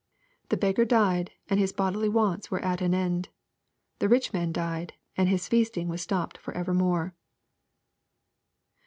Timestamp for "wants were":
2.09-2.57